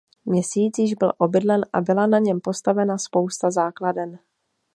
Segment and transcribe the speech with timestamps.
[0.25, 4.19] Měsíc již byl obydlen a byla na něm postavena spousta základen.